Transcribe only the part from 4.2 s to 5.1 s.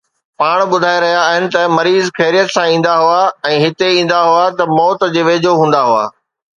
هئا ته موت